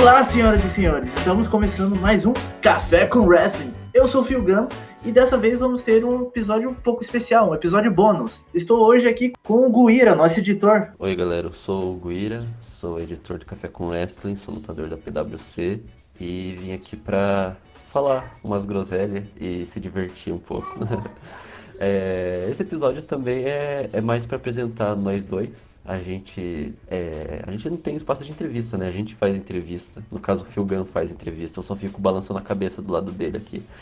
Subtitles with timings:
[0.00, 2.32] Olá, senhoras e senhores, estamos começando mais um
[2.62, 3.74] Café com Wrestling.
[3.92, 4.68] Eu sou o Filgam
[5.04, 8.44] e dessa vez vamos ter um episódio um pouco especial, um episódio bônus.
[8.54, 10.92] Estou hoje aqui com o Guira, nosso editor.
[11.00, 14.96] Oi, galera, eu sou o Guira, sou editor do Café com Wrestling, sou lutador da
[14.96, 15.80] PwC
[16.20, 17.56] e vim aqui para
[17.86, 20.78] falar umas groselhas e se divertir um pouco.
[21.76, 25.67] é, esse episódio também é, é mais para apresentar nós dois.
[25.88, 28.88] A gente, é, a gente não tem espaço de entrevista, né?
[28.88, 30.02] A gente faz entrevista.
[30.10, 31.58] No caso, o Phil Gunn faz entrevista.
[31.58, 33.62] Eu só fico balançando a cabeça do lado dele aqui.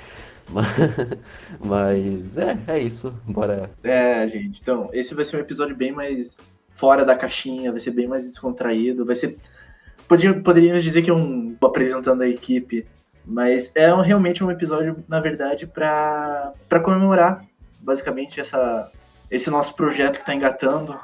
[0.48, 0.68] Mas,
[1.58, 3.12] mas é, é isso.
[3.24, 3.68] Bora.
[3.82, 4.60] É, gente.
[4.62, 6.40] Então, esse vai ser um episódio bem mais
[6.72, 9.04] fora da caixinha, vai ser bem mais descontraído.
[9.04, 9.36] Vai ser.
[10.06, 12.86] Poderíamos dizer que é um apresentando a equipe
[13.26, 17.44] mas é um, realmente um episódio, na verdade, para comemorar,
[17.80, 18.90] basicamente, essa,
[19.28, 20.96] esse nosso projeto que está engatando.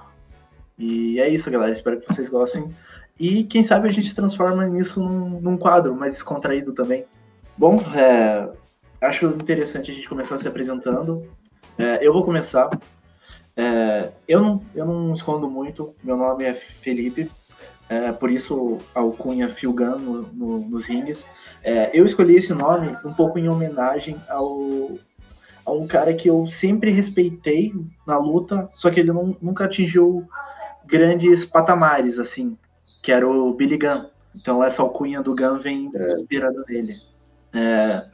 [0.83, 1.71] E é isso, galera.
[1.71, 2.75] Espero que vocês gostem.
[3.17, 7.05] E quem sabe a gente transforma nisso num, num quadro mais descontraído também.
[7.57, 8.51] Bom, é,
[9.01, 11.31] acho interessante a gente começar se apresentando.
[11.79, 12.69] É, eu vou começar.
[13.57, 15.95] É, eu, não, eu não escondo muito.
[16.03, 17.31] Meu nome é Felipe.
[17.89, 21.25] É, por isso alcunha Phil Gunn no, no, nos rings.
[21.63, 24.99] É, eu escolhi esse nome um pouco em homenagem ao,
[25.65, 27.73] a um cara que eu sempre respeitei
[28.05, 30.27] na luta, só que ele não, nunca atingiu
[30.93, 32.59] grandes patamares, assim,
[33.03, 34.05] que era o Billy Gunn.
[34.37, 36.13] Então essa alcunha do Gunn vem é.
[36.13, 36.95] inspirada nele.
[37.55, 38.07] É,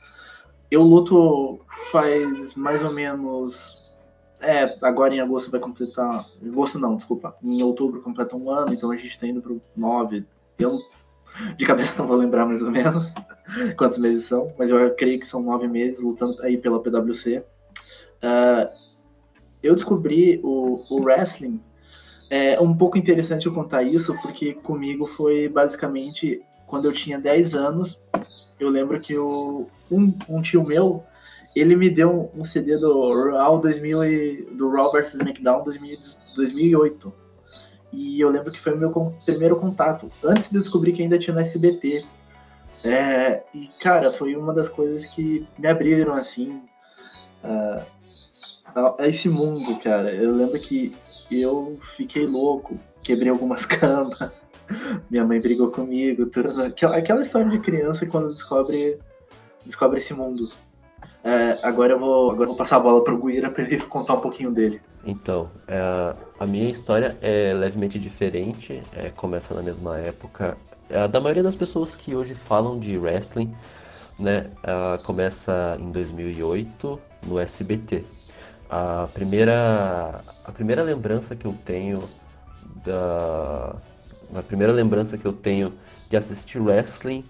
[0.70, 3.92] eu luto faz mais ou menos
[4.40, 6.24] é, agora em agosto vai completar.
[6.40, 7.36] Em agosto não, desculpa.
[7.42, 10.24] Em outubro completa um ano, então a gente está indo para o 9.
[10.56, 10.78] Eu
[11.56, 13.12] de cabeça não vou lembrar mais ou menos
[13.76, 17.38] quantos meses são, mas eu creio que são nove meses lutando aí pela PWC.
[17.38, 17.44] Uh,
[18.22, 18.68] ah,
[19.62, 21.60] eu descobri o, o wrestling.
[22.30, 27.54] É um pouco interessante eu contar isso, porque comigo foi basicamente quando eu tinha 10
[27.54, 27.98] anos.
[28.60, 31.04] Eu lembro que eu, um, um tio meu
[31.54, 35.98] ele me deu um, CD do Raw 2000 e, do Raw vs SmackDown 2000,
[36.36, 37.12] 2008.
[37.92, 38.90] E eu lembro que foi o meu
[39.24, 42.04] primeiro contato, antes de descobrir que ainda tinha no SBT.
[42.84, 46.62] É, e, cara, foi uma das coisas que me abriram, assim,
[47.42, 47.82] uh,
[48.74, 50.12] a esse mundo, cara.
[50.14, 50.92] Eu lembro que
[51.30, 54.46] eu fiquei louco, quebrei algumas camas,
[55.10, 56.62] minha mãe brigou comigo, tudo.
[56.62, 58.98] Aquela, aquela história de criança quando descobre,
[59.64, 60.48] descobre esse mundo.
[61.24, 64.14] É, agora, eu vou, agora eu vou passar a bola pro Guira para ele contar
[64.14, 64.80] um pouquinho dele.
[65.04, 70.56] Então, é, a minha história é levemente diferente, é, começa na mesma época.
[70.88, 73.54] É, da maioria das pessoas que hoje falam de wrestling,
[74.18, 74.50] né,
[75.04, 78.04] começa em 2008 no SBT.
[78.70, 82.08] A primeira, a primeira lembrança que eu tenho
[82.84, 83.76] da,
[84.34, 85.72] a primeira lembrança que eu tenho
[86.10, 87.24] de assistir wrestling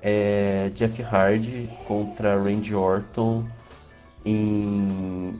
[0.00, 3.44] é Jeff Hardy contra Randy Orton
[4.24, 5.34] em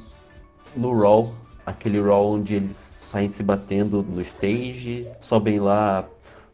[0.75, 1.33] no Raw,
[1.65, 6.05] aquele Raw onde eles saem se batendo no stage, sobem lá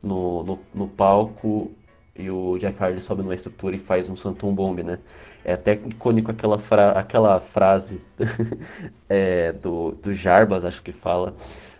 [0.02, 1.70] no, no, no palco
[2.20, 4.98] e o Jeff Hardy sobe numa estrutura e faz um Santum Bomb, né?
[5.44, 8.00] É até icônico aquela, fra aquela frase
[9.08, 11.34] é, do, do Jarbas, acho que fala.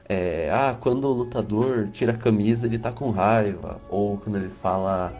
[0.08, 3.80] É, ah, quando o lutador tira a camisa, ele tá com raiva.
[3.88, 5.12] Ou quando ele fala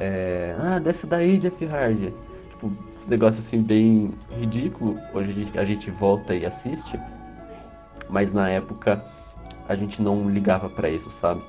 [0.00, 2.14] é, ah, desce daí, Jeff Hardy.
[2.48, 4.98] Tipo, um negócio assim bem ridículo.
[5.12, 6.98] Hoje a gente, a gente volta e assiste.
[8.08, 9.04] Mas na época
[9.68, 11.42] a gente não ligava para isso, sabe?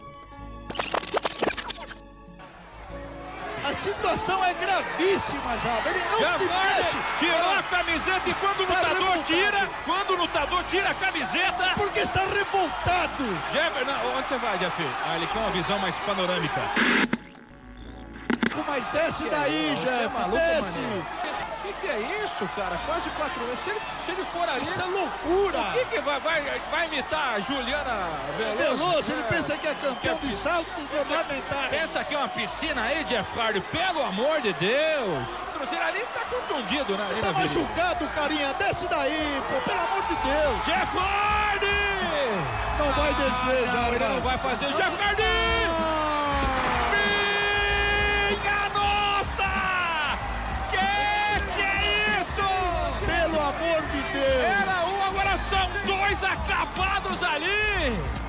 [4.11, 5.89] Situação é gravíssima já.
[5.89, 6.97] Ele não já se mexe.
[7.19, 11.71] Tirou a camiseta e quando o lutador tira, quando o lutador tira a camiseta.
[11.75, 13.23] Porque está revoltado.
[13.51, 14.75] Jeff, não, onde você vai, Jeff?
[15.05, 16.61] Ah, ele quer uma visão mais panorâmica
[18.67, 20.79] mas desce daí, é Jeff, é desce.
[20.79, 21.20] O
[21.73, 22.77] que, que, é isso, cara?
[22.85, 23.59] Quase quatro anos.
[23.59, 24.63] Se ele, se ele for ali.
[24.63, 25.59] Isso é loucura!
[25.59, 28.77] O que, que vai, vai, vai imitar a Juliana Veloso?
[28.77, 31.69] Veloso, ele pensa que é campeão de saltos ornamentais.
[31.69, 33.61] Pensa que é uma piscina aí, Jeff Hardy?
[33.61, 35.27] Pelo amor de Deus!
[35.39, 37.05] O Cruzeiro ali tá contundido, né?
[37.05, 38.53] Você tá machucado, carinha.
[38.53, 40.65] Desce daí, pô, pelo amor de Deus.
[40.65, 41.81] Jeff Hardy!
[42.77, 43.87] Não vai descer, já.
[43.89, 44.67] Ele não vai fazer.
[44.73, 45.50] Jeff Hardy!
[56.23, 58.21] Acabados ali!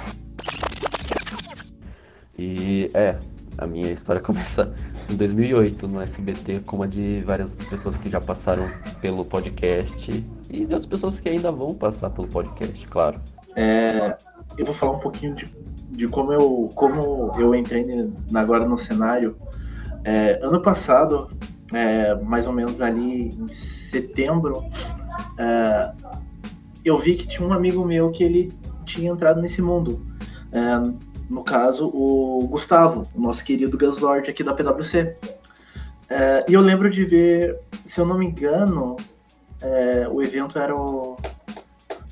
[2.39, 3.19] E é,
[3.59, 4.73] a minha história começa
[5.11, 8.69] em 2008 no SBT, como a de várias pessoas que já passaram
[9.01, 10.11] pelo podcast
[10.51, 13.21] e de outras pessoas que ainda vão passar pelo podcast, claro.
[13.57, 14.17] É,
[14.57, 15.49] eu vou falar um pouquinho de,
[15.91, 17.85] de como, eu, como eu entrei
[18.35, 19.37] agora no cenário.
[20.05, 21.31] É, ano passado,
[21.73, 24.65] é, mais ou menos ali em setembro,
[25.39, 25.93] é,
[26.85, 28.53] eu vi que tinha um amigo meu que ele
[28.85, 30.05] tinha entrado nesse mundo.
[30.53, 30.61] É,
[31.29, 35.17] no caso, o Gustavo, o nosso querido Gaslord aqui da PwC.
[36.09, 38.97] É, e eu lembro de ver, se eu não me engano,
[39.61, 41.17] é, o evento era o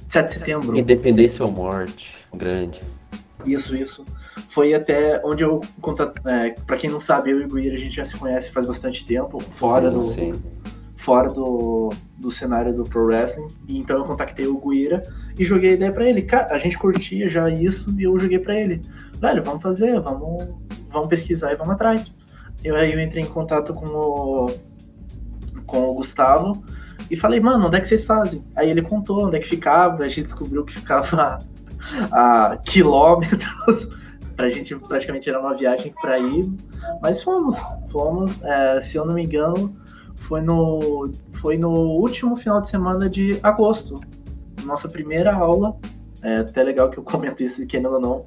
[0.09, 0.77] 7 de setembro.
[0.77, 2.81] Independência ou morte, grande.
[3.45, 4.05] Isso, isso.
[4.49, 7.77] Foi até onde eu contato, é, para quem não sabe, eu e o Guir, a
[7.77, 10.33] gente já se conhece faz bastante tempo, fora Sim, do sim.
[11.01, 13.49] Fora do, do cenário do pro wrestling.
[13.67, 15.03] E então eu contactei o Guira
[15.39, 16.23] e joguei a ideia pra ele.
[16.23, 18.83] Cara, a gente curtia já isso e eu joguei pra ele.
[19.19, 20.49] Velho, vamos fazer, vamos,
[20.91, 22.15] vamos pesquisar e vamos atrás.
[22.63, 24.51] Eu aí eu entrei em contato com o
[25.65, 26.63] com o Gustavo
[27.11, 28.45] e falei, mano, onde é que vocês fazem?
[28.55, 31.39] Aí ele contou onde é que ficava, a gente descobriu que ficava
[32.13, 33.89] a quilômetros.
[34.37, 36.51] Pra gente praticamente era uma viagem pra ir,
[37.03, 37.59] mas fomos,
[37.89, 39.77] fomos, é, se eu não me engano,
[40.21, 43.99] foi no, foi no último final de semana de agosto.
[44.65, 45.77] Nossa primeira aula.
[46.23, 48.27] É até legal que eu comento isso, querendo ou não.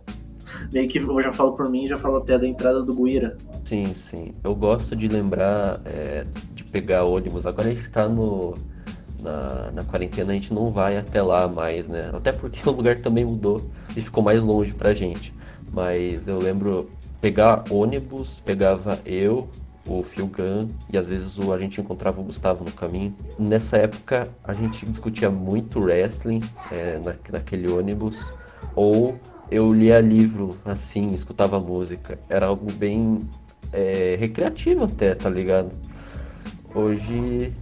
[0.74, 3.38] Meio que eu já falo por mim, já falo até da entrada do Guira.
[3.64, 4.34] Sim, sim.
[4.44, 7.46] Eu gosto de lembrar é, de pegar ônibus.
[7.46, 8.54] Agora a gente tá no,
[9.22, 12.10] na, na quarentena, a gente não vai até lá mais, né?
[12.12, 13.62] Até porque o lugar também mudou
[13.96, 15.32] e ficou mais longe pra gente.
[15.72, 16.90] Mas eu lembro
[17.22, 19.48] pegar ônibus, pegava eu,
[19.88, 23.14] o Phil Gunn, e às vezes a gente encontrava o Gustavo no caminho.
[23.38, 26.42] Nessa época a gente discutia muito wrestling
[26.72, 28.32] é, na, naquele ônibus,
[28.76, 29.18] ou
[29.52, 32.18] eu lia livro assim, escutava música.
[32.30, 33.22] Era algo bem
[33.72, 35.72] é, recreativo até, tá ligado?
[36.74, 37.54] Hoje.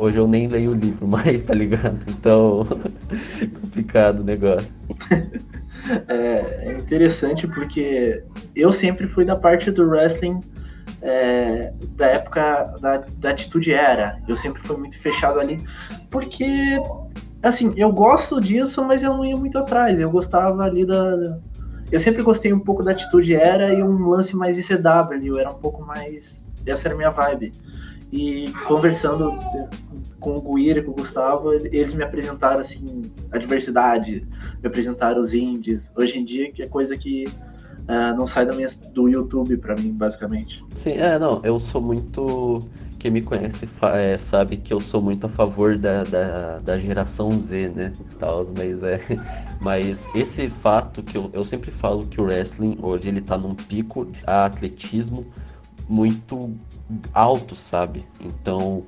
[0.00, 1.98] Hoje eu nem leio o livro mais, tá ligado?
[2.08, 2.66] Então,
[3.60, 4.72] complicado o negócio.
[6.06, 8.22] É, é interessante porque
[8.54, 10.38] eu sempre fui da parte do wrestling
[11.02, 14.20] é, da época da, da Atitude Era.
[14.26, 15.58] Eu sempre fui muito fechado ali,
[16.10, 16.76] porque,
[17.42, 20.00] assim, eu gosto disso, mas eu não ia muito atrás.
[20.00, 21.38] Eu gostava ali da.
[21.90, 25.38] Eu sempre gostei um pouco da Atitude Era e um lance mais ICW.
[25.38, 26.46] Era um pouco mais.
[26.66, 27.52] Essa era a minha vibe.
[28.10, 29.38] E conversando
[30.18, 34.26] com o Guira e com o Gustavo, eles me apresentaram assim a diversidade,
[34.62, 35.92] me apresentaram os indies.
[35.94, 37.26] Hoje em dia, que é coisa que
[37.88, 40.64] uh, não sai da minha, do YouTube para mim, basicamente.
[40.74, 42.62] Sim, é, não, eu sou muito.
[42.98, 47.30] Quem me conhece é, sabe que eu sou muito a favor da, da, da geração
[47.30, 47.92] Z, né?
[48.18, 49.00] Tals, mas é.
[49.60, 53.56] Mas esse fato que eu, eu sempre falo que o wrestling hoje ele tá num
[53.56, 55.26] pico de atletismo
[55.88, 56.54] muito
[57.12, 58.04] alto, sabe?
[58.20, 58.84] Então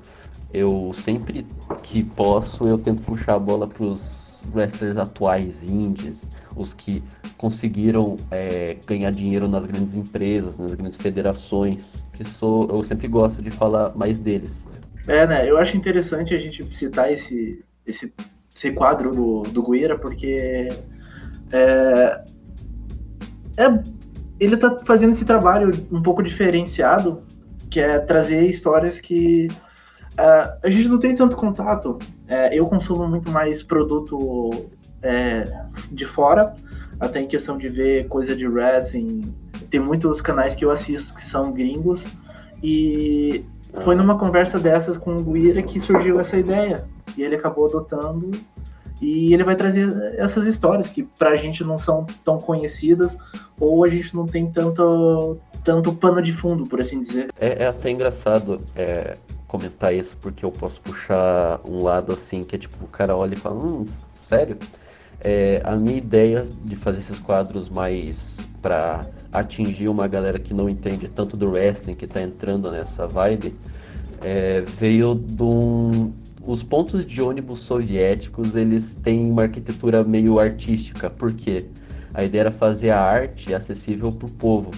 [0.53, 1.45] eu sempre
[1.83, 7.03] que posso eu tento puxar a bola para os wrestlers atuais, indies, os que
[7.37, 13.41] conseguiram é, ganhar dinheiro nas grandes empresas, nas grandes federações, que sou eu sempre gosto
[13.41, 14.65] de falar mais deles.
[15.07, 15.49] É, né?
[15.49, 18.13] Eu acho interessante a gente citar esse esse,
[18.55, 20.69] esse quadro do, do Guira, porque
[21.51, 22.23] é,
[23.57, 23.83] é,
[24.39, 27.23] ele tá fazendo esse trabalho um pouco diferenciado,
[27.69, 29.47] que é trazer histórias que
[30.13, 31.97] uh, a gente não tem tanto contato.
[32.27, 34.69] É, eu consumo muito mais produto
[35.01, 35.43] é,
[35.91, 36.55] de fora,
[36.99, 39.33] até em questão de ver coisa de wrestling.
[39.69, 42.05] Tem muitos canais que eu assisto que são gringos,
[42.63, 43.45] e
[43.83, 46.85] foi numa conversa dessas com o Guira que surgiu essa ideia.
[47.17, 48.31] E ele acabou adotando
[49.01, 53.17] e ele vai trazer essas histórias que pra gente não são tão conhecidas
[53.59, 57.29] ou a gente não tem tanto, tanto pano de fundo, por assim dizer.
[57.39, 59.17] É, é até engraçado é,
[59.47, 63.33] comentar isso, porque eu posso puxar um lado assim, que é tipo, o cara olha
[63.33, 63.87] e fala, hum,
[64.27, 64.57] sério?
[65.23, 69.01] É, a minha ideia de fazer esses quadros mais para
[69.31, 73.55] atingir uma galera que não entende tanto do wrestling, que tá entrando nessa vibe,
[74.21, 76.11] é, veio de um,
[76.45, 81.65] os pontos de ônibus soviéticos eles têm uma arquitetura meio artística, porque
[82.13, 84.71] a ideia era fazer a arte acessível para o povo.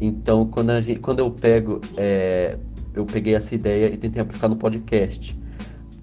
[0.00, 2.56] Então, quando, gente, quando eu pego, é,
[2.94, 5.38] eu peguei essa ideia e tentei aplicar no podcast.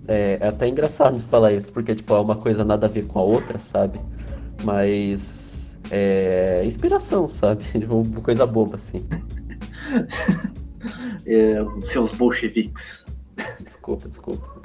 [0.08, 3.20] É, é, até engraçado falar isso, porque tipo, é uma coisa nada a ver com
[3.20, 4.00] a outra, sabe?
[4.64, 5.48] Mas
[5.92, 7.64] é inspiração, sabe?
[7.90, 9.06] Uma coisa boba, assim.
[11.26, 13.06] É, seus bolcheviques.
[13.62, 14.62] Desculpa, desculpa.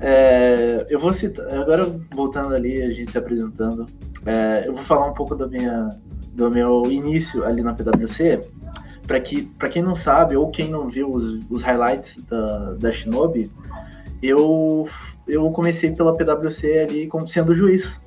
[0.00, 3.86] é, eu vou citar, agora voltando ali, a gente se apresentando,
[4.26, 5.88] é, eu vou falar um pouco da minha,
[6.34, 8.40] do meu início ali na PwC.
[9.08, 12.92] Para que, pra quem não sabe, ou quem não viu os, os highlights da, da
[12.92, 13.50] Shinobi,
[14.22, 14.86] eu,
[15.26, 18.00] eu comecei pela PwC ali como sendo juiz.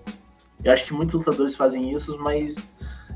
[0.64, 2.56] Eu acho que muitos lutadores fazem isso, mas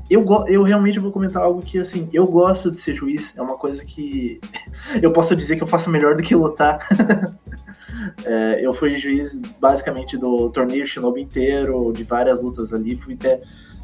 [0.08, 3.32] eu, eu realmente vou comentar algo que, assim, eu gosto de ser juiz.
[3.36, 4.40] É uma coisa que
[5.02, 6.78] eu posso dizer que eu faço melhor do que lutar.
[8.24, 12.96] é, eu fui juiz, basicamente, do torneio Shinobi inteiro, de várias lutas ali.
[12.96, 13.40] Fui até,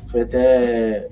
[0.06, 1.09] fui até,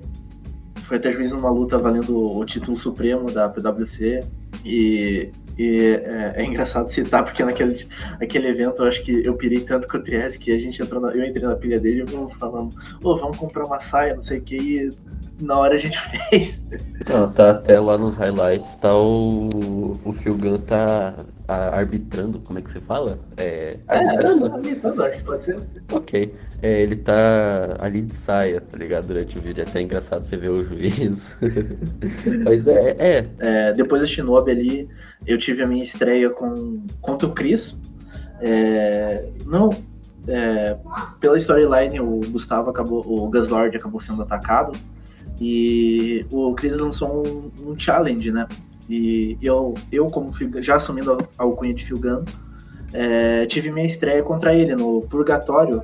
[0.90, 4.24] fui até juiz numa luta valendo o título supremo da PWC.
[4.64, 7.86] E e é, é, engraçado citar, porque naquele,
[8.18, 11.02] naquele evento eu acho que eu pirei tanto com o Trieste que a gente entrou
[11.02, 14.22] na, eu entrei na pilha dele e vamos falando, oh, vamos comprar uma saia, não
[14.22, 14.92] sei o que, e
[15.38, 15.98] na hora a gente
[16.30, 16.64] fez.
[17.06, 20.00] Não, tá até lá nos highlights, tá o.
[20.02, 21.14] O Phil Gunn tá
[21.54, 23.18] arbitrando, como é que você fala?
[23.36, 24.46] É, arbitrando.
[24.46, 25.56] É, arbitrando, acho que pode ser.
[25.92, 26.34] Ok.
[26.62, 29.06] É, ele tá ali de saia, tá ligado?
[29.06, 29.62] Durante o vídeo.
[29.62, 31.34] É até engraçado você ver o juiz.
[32.44, 33.28] Mas é, é.
[33.38, 33.72] é.
[33.72, 34.88] Depois do Shinobi ali,
[35.26, 37.76] eu tive a minha estreia com, contra o Chris.
[38.40, 39.70] É, não.
[40.28, 40.76] É,
[41.18, 43.02] pela storyline, o Gustavo acabou.
[43.06, 44.72] O Guslord acabou sendo atacado.
[45.40, 48.46] E o Chris lançou um, um challenge, né?
[48.90, 50.30] E eu, eu como
[50.60, 52.24] já assumindo a alcunha de Filgan,
[52.92, 55.80] é, tive minha estreia contra ele no Purgatório,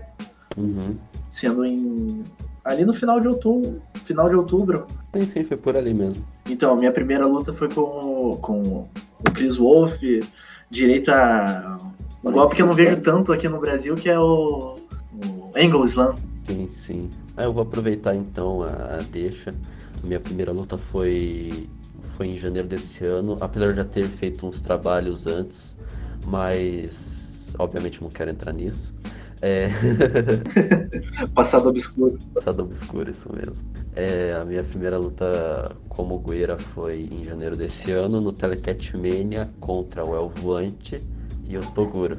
[0.57, 0.97] uhum.
[1.31, 2.25] sendo em
[2.65, 4.87] ali no final de outubro, final de outubro.
[5.15, 6.27] Sim, sim, foi por ali mesmo.
[6.51, 8.89] Então, minha primeira luta foi com, com
[9.21, 10.01] o Chris Wolf,
[10.69, 11.79] direito a
[12.25, 14.77] um golpe que eu não vejo tanto aqui no Brasil, que é o,
[15.13, 16.17] o Angle Slam.
[16.43, 17.11] Sim, sim.
[17.37, 19.55] Ah, eu vou aproveitar então a deixa.
[20.03, 21.69] Minha primeira luta foi
[22.17, 25.77] foi em janeiro desse ano, apesar de já ter feito uns trabalhos antes,
[26.27, 28.95] mas obviamente não quero entrar nisso.
[29.43, 29.69] É...
[31.35, 32.19] Passado obscuro.
[32.35, 33.65] Passado obscuro, isso mesmo.
[33.95, 39.51] É, a minha primeira luta como Gueira foi em janeiro desse ano, no Telecat Mania
[39.61, 40.97] contra o Elvoante
[41.47, 42.19] e o Toguro.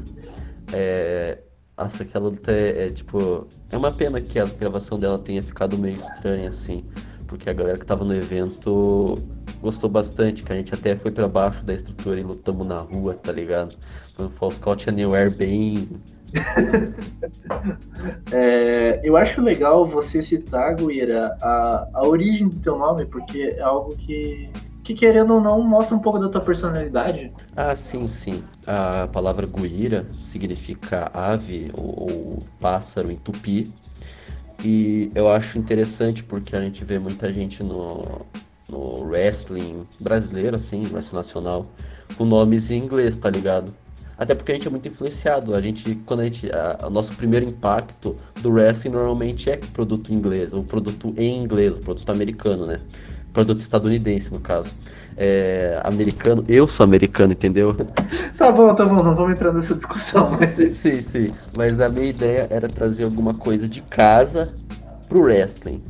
[0.72, 1.40] É,
[1.78, 3.48] nossa, aquela luta é, é, tipo.
[3.70, 6.84] É uma pena que a gravação dela tenha ficado meio estranha, assim.
[7.28, 9.16] Porque a galera que tava no evento
[9.62, 13.16] gostou bastante, que a gente até foi para baixo da estrutura e lutamos na rua,
[13.16, 13.76] tá ligado?
[14.16, 15.90] Foi um False Count Anywhere bem.
[18.32, 23.62] é, eu acho legal você citar, Guira, a, a origem do teu nome, porque é
[23.62, 24.50] algo que,
[24.84, 27.32] que, querendo ou não, mostra um pouco da tua personalidade.
[27.56, 28.44] Ah, sim, sim.
[28.66, 33.74] A palavra Guira significa ave ou, ou pássaro em tupi.
[34.68, 38.26] E eu acho interessante porque a gente vê muita gente no,
[38.70, 41.72] no wrestling brasileiro, assim, wrestling nacional,
[42.18, 43.74] com nomes em inglês, tá ligado?
[44.18, 45.56] Até porque a gente é muito influenciado.
[45.56, 46.52] A gente, quando a gente.
[46.52, 51.78] A, o nosso primeiro impacto do wrestling normalmente é produto inglês, ou produto em inglês,
[51.78, 52.76] o produto americano, né?
[53.38, 54.74] Produto estadunidense, no caso.
[55.16, 57.76] É, americano, eu sou americano, entendeu?
[58.36, 60.36] Tá bom, tá bom, não vamos entrar nessa discussão.
[60.40, 60.56] Mas...
[60.58, 61.32] Sim, sim, sim.
[61.56, 64.56] Mas a minha ideia era trazer alguma coisa de casa
[65.08, 65.84] pro wrestling.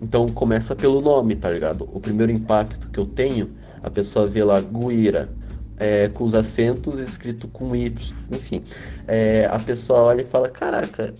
[0.00, 1.88] Então começa pelo nome, tá ligado?
[1.92, 3.50] O primeiro impacto que eu tenho,
[3.82, 5.28] a pessoa vê lá Guira,
[5.76, 8.62] é, com os acentos escrito com Y, enfim.
[9.08, 11.12] É, a pessoa olha e fala, caraca,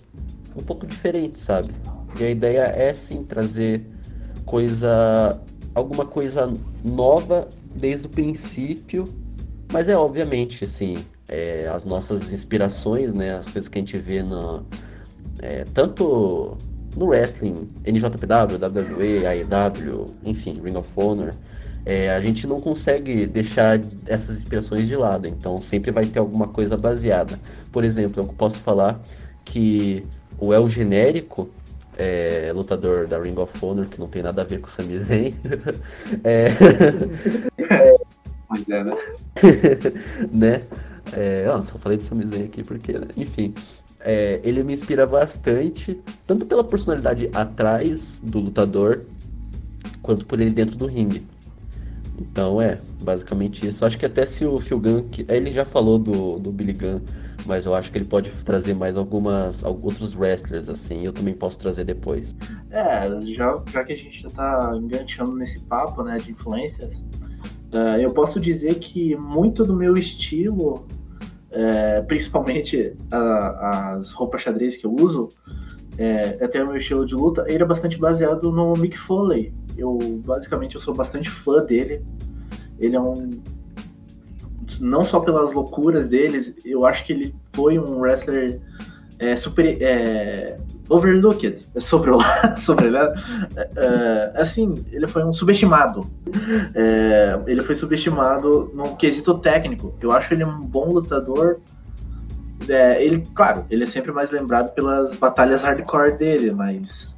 [0.57, 1.69] um pouco diferente, sabe?
[2.17, 3.85] E a ideia é sim trazer
[4.45, 5.41] coisa.
[5.75, 6.51] Alguma coisa
[6.83, 9.05] nova desde o princípio,
[9.71, 10.95] mas é obviamente assim,
[11.27, 13.37] é, as nossas inspirações, né?
[13.37, 14.65] As coisas que a gente vê no.
[15.41, 16.57] É, tanto
[16.95, 21.33] no wrestling, NJPW, WWE, AEW, enfim, Ring of Honor,
[21.85, 26.47] é, a gente não consegue deixar essas inspirações de lado, então sempre vai ter alguma
[26.47, 27.37] coisa baseada.
[27.71, 28.99] Por exemplo, eu posso falar
[29.43, 30.05] que
[30.39, 31.49] o El Genérico,
[31.97, 34.99] é, lutador da Ring of Honor, que não tem nada a ver com o Sami
[34.99, 35.33] Zayn,
[36.23, 36.49] é...
[38.47, 38.97] Pois é, né?
[40.31, 40.61] né?
[41.13, 43.07] É, ó, só falei de Sami Zayn aqui porque, né?
[43.15, 43.53] enfim,
[43.99, 49.01] é, ele me inspira bastante, tanto pela personalidade atrás do lutador,
[50.01, 51.25] quanto por ele dentro do ringue.
[52.19, 53.83] Então é, basicamente isso.
[53.83, 57.01] Acho que até se o Phil Gunn, que, ele já falou do, do Billy Gunn,
[57.45, 61.57] mas eu acho que ele pode trazer mais algumas outros wrestlers assim, eu também posso
[61.57, 62.35] trazer depois.
[62.71, 67.05] É, já, já que a gente já tá enganchando nesse papo, né, de influências,
[67.71, 70.85] uh, eu posso dizer que muito do meu estilo
[71.55, 75.29] é, principalmente as roupas xadrez que eu uso,
[75.97, 79.53] é, até o meu estilo de luta, ele é bastante baseado no Mick Foley.
[79.77, 82.05] Eu, basicamente, eu sou bastante fã dele.
[82.77, 83.29] Ele é um...
[84.79, 88.59] Não só pelas loucuras deles, eu acho que ele foi um wrestler
[89.19, 89.81] é, super...
[89.81, 90.57] É,
[90.89, 92.19] overlooked sobre o
[92.59, 96.09] sobre ele, é, assim, ele foi um subestimado.
[96.73, 99.95] É, ele foi subestimado no quesito técnico.
[100.01, 101.59] Eu acho ele um bom lutador.
[102.67, 107.17] É, ele, claro, ele é sempre mais lembrado pelas batalhas hardcore dele, mas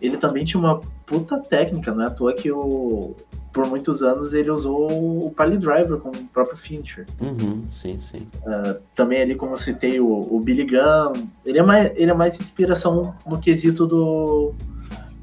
[0.00, 3.14] ele também tinha uma puta técnica, não é à toa que o,
[3.52, 7.06] por muitos anos ele usou o Pally Driver como o próprio Fincher.
[7.20, 8.28] Uhum, sim, sim.
[8.42, 12.14] Uh, também ali, como eu citei, o, o Billy Gunn, ele é, mais, ele é
[12.14, 14.54] mais inspiração no quesito do...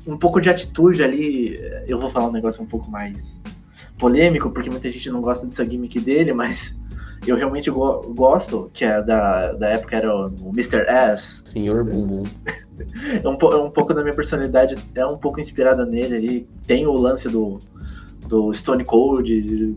[0.05, 1.57] um pouco de atitude ali,
[1.87, 3.41] eu vou falar um negócio um pouco mais
[3.97, 6.77] polêmico, porque muita gente não gosta dessa gimmick dele, mas
[7.25, 10.85] eu realmente go gosto, que é da, da época era o, o Mr.
[10.87, 11.43] S.
[11.51, 12.23] Senhor Bumbum.
[13.23, 16.49] é, um, é um pouco da minha personalidade, é um pouco inspirada nele ali.
[16.65, 17.59] Tem o lance do,
[18.27, 19.75] do Stone Cold,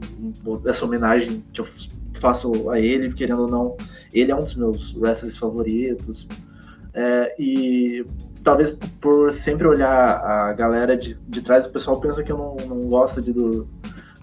[0.66, 1.66] essa homenagem que eu
[2.14, 3.76] faço a ele, querendo ou não,
[4.12, 6.26] ele é um dos meus wrestlers favoritos.
[6.92, 8.04] É, e
[8.42, 12.56] talvez por sempre olhar a galera de, de trás, o pessoal pensa que eu não,
[12.68, 13.68] não gosto de, do,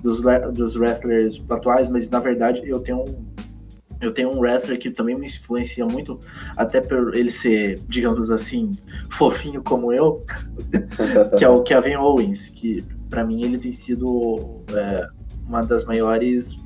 [0.02, 0.22] dos,
[0.54, 3.26] dos wrestlers atuais, mas na verdade eu tenho um,
[4.02, 6.20] eu tenho um wrestler que também me influencia muito,
[6.56, 8.72] até por ele ser, digamos assim,
[9.10, 10.24] fofinho como eu,
[11.38, 15.08] que é o Kevin Owens, que para mim ele tem sido é,
[15.46, 16.58] uma das maiores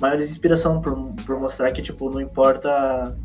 [0.00, 0.94] maiores inspiração por,
[1.26, 3.16] por mostrar que tipo não importa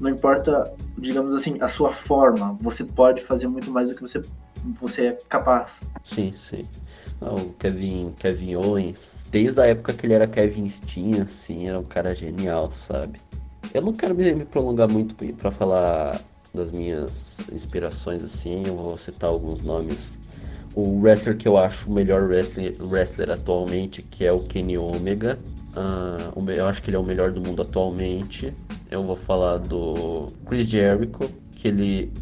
[0.00, 4.22] não importa digamos assim a sua forma você pode fazer muito mais do que você
[4.80, 6.66] você é capaz sim sim
[7.20, 11.84] o Kevin, Kevin Owens, desde a época que ele era Kevin Steen, assim, era um
[11.84, 13.20] cara genial, sabe?
[13.72, 16.20] Eu não quero me prolongar muito para falar
[16.54, 19.98] das minhas inspirações, assim, eu vou citar alguns nomes.
[20.76, 25.38] O wrestler que eu acho o melhor wrestler, wrestler atualmente, que é o Kenny Omega.
[25.74, 28.52] Uh, eu acho que ele é o melhor do mundo atualmente.
[28.90, 32.12] Eu vou falar do Chris Jericho, que ele.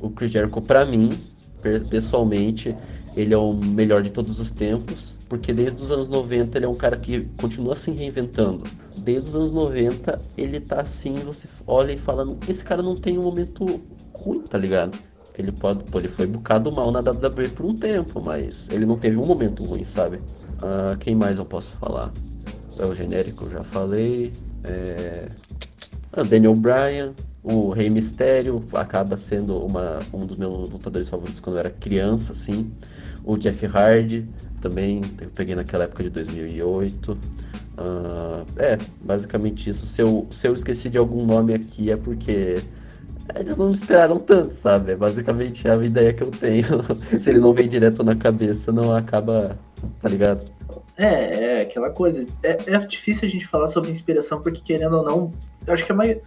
[0.00, 1.10] O Chris Jericho, pra mim,
[1.90, 2.72] pessoalmente,
[3.16, 6.68] ele é o melhor de todos os tempos, porque desde os anos 90 ele é
[6.68, 8.62] um cara que continua se reinventando.
[8.96, 13.18] Desde os anos 90 ele tá assim, você olha e fala, esse cara não tem
[13.18, 14.96] um momento ruim, tá ligado?
[15.36, 18.96] Ele pode, pô, ele foi bucado mal na WWE por um tempo, mas ele não
[18.96, 20.16] teve um momento ruim, sabe?
[20.16, 22.12] Uh, quem mais eu posso falar?
[22.78, 24.32] É o genérico, eu já falei.
[24.62, 25.28] É...
[26.12, 31.56] Ah, Daniel Bryan, o Rei Mistério acaba sendo uma, um dos meus lutadores favoritos quando
[31.56, 32.70] eu era criança, assim.
[33.24, 34.28] O Jeff Hardy
[34.60, 37.12] também, eu peguei naquela época de 2008.
[37.12, 37.16] Uh,
[37.76, 39.84] ah, é, basicamente isso.
[39.84, 42.56] Se eu, se eu esqueci de algum nome aqui é porque
[43.36, 44.92] eles não esperaram tanto, sabe?
[44.92, 46.66] É basicamente a ideia que eu tenho.
[47.18, 49.58] se ele não vem direto na cabeça, não acaba,
[50.00, 50.46] tá ligado?
[50.96, 52.26] É, é aquela coisa.
[52.42, 55.32] É, é difícil a gente falar sobre inspiração, porque querendo ou não,
[55.66, 56.22] eu acho que a maioria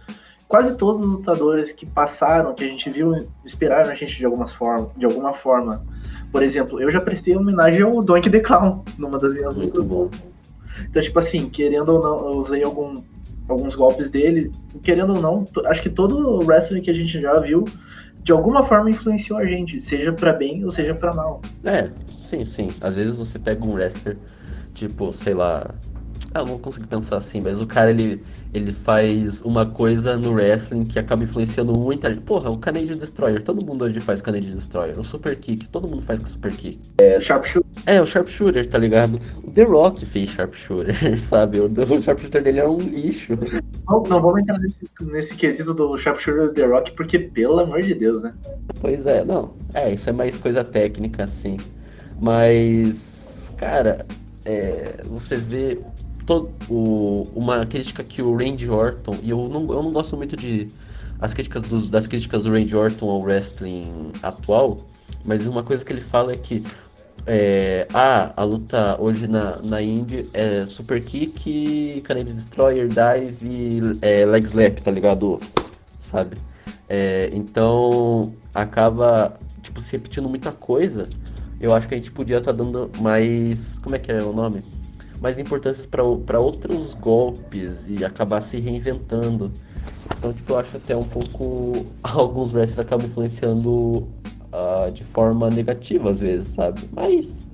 [0.48, 4.54] quase todos os lutadores que passaram, que a gente viu, inspiraram a gente de, algumas
[4.54, 5.84] forma, de alguma forma.
[6.32, 10.10] Por exemplo, eu já prestei homenagem ao Donkey the Clown numa das minhas Muito bom.
[10.88, 13.02] Então, tipo assim, querendo ou não, eu usei algum,
[13.48, 14.52] alguns golpes dele.
[14.82, 17.64] Querendo ou não, acho que todo wrestling que a gente já viu,
[18.22, 21.40] de alguma forma influenciou a gente, seja para bem ou seja para mal.
[21.64, 21.90] É,
[22.22, 22.68] sim, sim.
[22.80, 24.16] Às vezes você pega um wrestler,
[24.74, 25.74] tipo, sei lá,
[26.34, 30.84] ah, não consigo pensar assim, mas o cara ele, ele faz uma coisa no wrestling
[30.84, 32.22] que acaba influenciando muita gente.
[32.22, 34.98] Porra, o Canadian Destroyer, todo mundo hoje faz Canadian Destroyer.
[34.98, 36.80] O Super Kick, todo mundo faz com Super Kick.
[36.98, 37.70] É, Sharpshooter.
[37.86, 39.18] É, o Sharpshooter, tá ligado?
[39.42, 41.60] O The Rock fez Sharpshooter, sabe?
[41.60, 43.32] O, o Sharpshooter dele é um lixo.
[43.88, 47.80] Não, não vamos entrar nesse, nesse quesito do Sharpshooter do The Rock, porque, pelo amor
[47.80, 48.34] de Deus, né?
[48.80, 49.54] Pois é, não.
[49.72, 51.56] É, isso é mais coisa técnica, assim.
[52.20, 54.04] Mas, cara,
[54.44, 55.78] é, você vê
[56.28, 60.36] todo, o, uma crítica que o Randy Orton, e eu não, eu não gosto muito
[60.36, 60.66] de
[61.18, 64.76] as críticas dos, das críticas do Randy Orton ao wrestling atual,
[65.24, 66.62] mas uma coisa que ele fala é que
[67.26, 74.26] é, ah, a luta hoje na, na Indy é super kick, Canadian Destroyer, dive, é,
[74.26, 75.40] leg slap, tá ligado?
[75.98, 76.36] Sabe?
[76.90, 81.08] É, então acaba tipo se repetindo muita coisa.
[81.58, 84.32] Eu acho que a gente podia estar tá dando mais, como é que é o
[84.32, 84.62] nome?
[85.20, 89.52] Mais importâncias para outros golpes e acabar se reinventando.
[90.16, 91.86] Então, tipo, eu acho até um pouco.
[92.02, 94.08] Alguns wrestlers acabam influenciando
[94.52, 96.82] uh, de forma negativa às vezes, sabe?
[96.92, 97.48] Mas,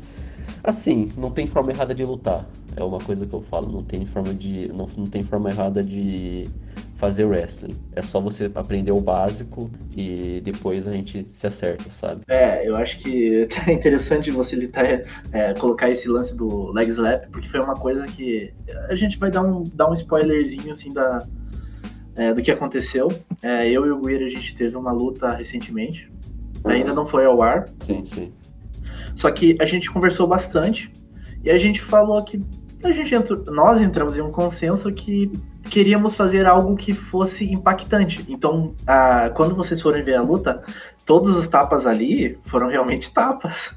[0.62, 2.46] assim, não tem forma errada de lutar.
[2.76, 3.70] É uma coisa que eu falo.
[3.70, 4.68] Não tem forma de.
[4.68, 6.48] Não, não tem forma errada de
[6.96, 7.76] fazer wrestling.
[7.92, 12.22] É só você aprender o básico e depois a gente se acerta, sabe?
[12.28, 14.84] É, eu acho que é interessante você litar,
[15.32, 18.52] é, colocar esse lance do leg slap, porque foi uma coisa que
[18.88, 21.26] a gente vai dar um, dar um spoilerzinho assim da,
[22.16, 23.08] é, do que aconteceu.
[23.42, 26.12] É, eu e o Guira, a gente teve uma luta recentemente.
[26.64, 27.66] Ainda não foi ao ar.
[27.86, 28.32] Sim, sim.
[29.14, 30.90] Só que a gente conversou bastante
[31.42, 32.42] e a gente falou que
[32.82, 35.30] a gente entrou, nós entramos em um consenso que
[35.70, 38.24] queríamos fazer algo que fosse impactante.
[38.28, 38.74] Então,
[39.34, 40.62] quando vocês forem ver a luta,
[41.04, 43.74] todos os tapas ali foram realmente tapas.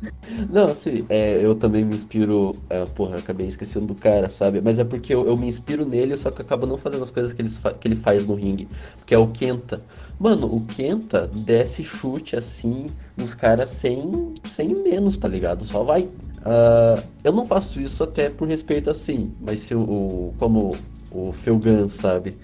[0.50, 2.54] Não, assim, é, eu também me inspiro.
[2.69, 4.62] É, porra, acabei esquecendo do cara, sabe?
[4.62, 7.12] Mas é porque eu, eu me inspiro nele, só que eu acabo não fazendo as
[7.12, 8.67] coisas que ele, que ele faz no ringue.
[9.06, 9.82] Que é o Kenta.
[10.19, 15.65] Mano, o Kenta desce chute assim, os caras sem, sem menos, tá ligado?
[15.65, 16.04] Só vai.
[16.04, 20.73] Uh, eu não faço isso até por respeito assim, mas se o, como
[21.12, 22.36] o Felgan, sabe?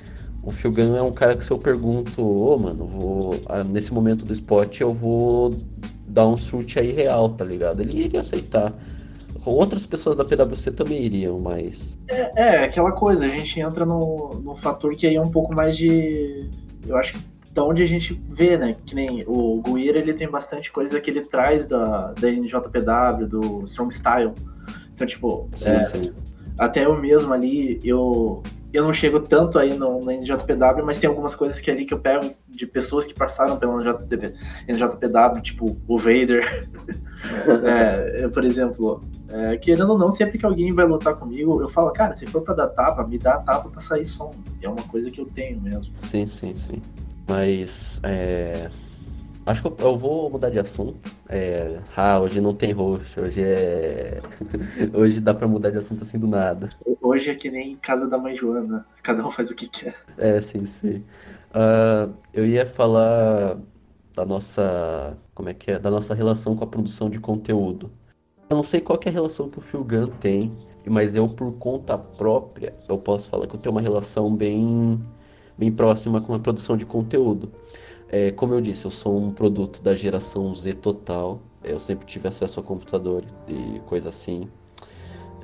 [0.41, 3.93] O Felgan é um cara que se eu pergunto, ô oh, mano, vou, ah, nesse
[3.93, 5.53] momento do spot eu vou
[6.05, 7.81] dar um chute aí real, tá ligado?
[7.81, 8.73] Ele iria aceitar.
[9.45, 11.97] Outras pessoas da PwC também iriam, mas.
[12.07, 15.53] É, é aquela coisa, a gente entra no, no fator que aí é um pouco
[15.53, 16.49] mais de.
[16.87, 18.75] Eu acho que da onde a gente vê, né?
[18.85, 23.63] Que nem o Guira, ele tem bastante coisa que ele traz da, da NJPW, do
[23.65, 24.33] Strong Style.
[24.93, 26.13] Então, tipo, sim, é, sim.
[26.57, 31.07] Até eu mesmo ali, eu, eu não chego tanto aí no, no NJPW, mas tem
[31.07, 35.97] algumas coisas que ali que eu pego de pessoas que passaram pelo NJPW, tipo o
[35.97, 36.67] Vader.
[37.65, 41.91] é, por exemplo, é, querendo ou não, sempre que alguém vai lutar comigo, eu falo,
[41.91, 44.31] cara, se for pra dar tapa, me dá a tapa pra sair som.
[44.61, 45.93] É uma coisa que eu tenho mesmo.
[46.03, 46.81] Sim, sim, sim.
[47.27, 48.69] Mas é,
[49.45, 50.99] acho que eu, eu, vou mudar de assunto.
[51.29, 54.19] É, ah, hoje não tem host, hoje é.
[54.93, 56.69] hoje dá pra mudar de assunto assim do nada.
[57.01, 59.95] Hoje é que nem casa da mãe Joana, cada um faz o que quer.
[60.17, 61.03] É, sim, sim.
[61.53, 63.57] Uh, eu ia falar
[64.15, 65.17] da nossa.
[65.33, 65.79] Como é que é?
[65.79, 67.91] Da nossa relação com a produção de conteúdo.
[68.49, 70.51] Eu não sei qual é a relação que o Filgan tem,
[70.85, 74.99] mas eu, por conta própria, eu posso falar que eu tenho uma relação bem
[75.57, 77.51] bem próxima com a produção de conteúdo.
[78.13, 81.41] É, como eu disse, eu sou um produto da geração Z total.
[81.63, 84.47] Eu sempre tive acesso a computador e coisa assim.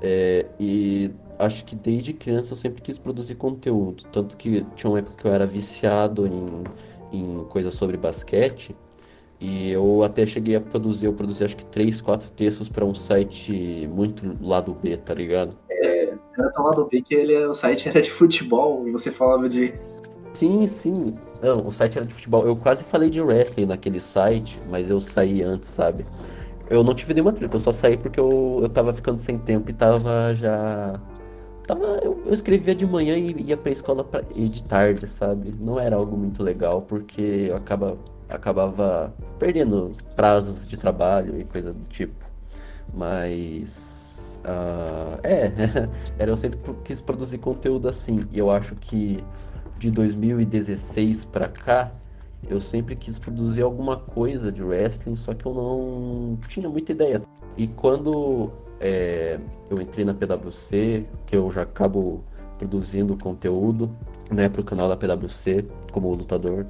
[0.04, 4.04] É, e acho que desde criança eu sempre quis produzir conteúdo.
[4.12, 6.64] Tanto que tinha uma época que eu era viciado em,
[7.12, 8.76] em coisas sobre basquete.
[9.42, 12.94] E eu até cheguei a produzir, eu produzi acho que três, quatro textos para um
[12.94, 15.58] site muito lado B, tá ligado?
[15.72, 19.50] É, era tão lado B que ele, o site era de futebol e você falava
[19.50, 19.74] de.
[20.34, 21.16] Sim, sim.
[21.42, 22.46] Não, o site era de futebol.
[22.46, 26.06] Eu quase falei de wrestling naquele site, mas eu saí antes, sabe?
[26.70, 29.70] Eu não tive nenhuma treta, eu só saí porque eu, eu tava ficando sem tempo
[29.72, 31.00] e tava já.
[31.66, 35.54] Tava, eu, eu escrevia de manhã e ia pra escola pra, e de tarde, sabe?
[35.60, 37.98] Não era algo muito legal, porque eu acaba
[38.30, 42.24] acabava perdendo prazos de trabalho e coisa do tipo.
[42.94, 44.40] Mas.
[44.40, 45.52] Uh, é,
[46.18, 48.20] era eu sempre quis produzir conteúdo assim.
[48.32, 49.24] E eu acho que
[49.80, 51.92] de 2016 para cá,
[52.48, 57.22] eu sempre quis produzir alguma coisa de wrestling, só que eu não tinha muita ideia.
[57.58, 59.40] E quando é,
[59.70, 62.24] eu entrei na PwC, que eu já acabo
[62.58, 63.90] produzindo conteúdo
[64.30, 66.66] né, para o canal da PwC como lutador,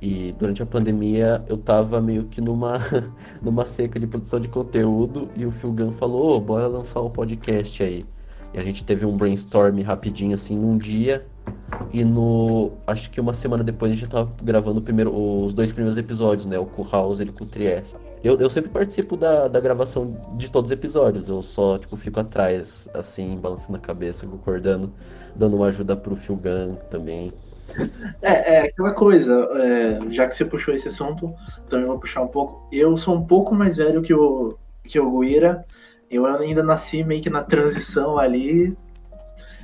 [0.00, 2.78] e durante a pandemia eu tava meio que numa,
[3.40, 7.10] numa seca de produção de conteúdo e o Phil Gunn falou, oh, bora lançar um
[7.10, 8.04] podcast aí.
[8.52, 11.26] E a gente teve um brainstorm rapidinho assim num dia.
[11.92, 12.72] E no.
[12.86, 16.58] Acho que uma semana depois a gente tava gravando primeiro, os dois primeiros episódios, né?
[16.58, 17.96] O House ele com o Trieste.
[18.22, 21.28] Eu, eu sempre participo da, da gravação de todos os episódios.
[21.28, 24.92] Eu só, tipo, fico atrás, assim, balançando a cabeça, concordando,
[25.34, 27.32] dando uma ajuda pro Phil Gunn também.
[28.22, 31.34] É, é aquela coisa, é, já que você puxou esse assunto,
[31.68, 32.68] também vou puxar um pouco.
[32.72, 35.64] Eu sou um pouco mais velho que o, que o Guira.
[36.10, 38.76] Eu ainda nasci meio que na transição ali.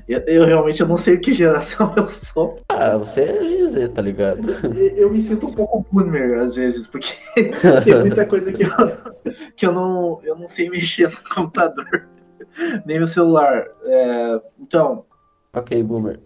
[0.09, 2.61] Eu, eu realmente eu não sei que geração eu sou.
[2.69, 4.51] Ah, você é GZ, tá ligado?
[4.77, 7.15] Eu, eu me sinto um pouco boomer às vezes, porque
[7.85, 12.09] tem muita coisa que eu, que eu, não, eu não sei mexer no computador,
[12.85, 13.67] nem no celular.
[13.85, 15.05] É, então.
[15.53, 16.21] Ok, boomer.